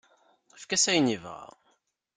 [0.55, 1.41] Efk-as ayen yebɣa.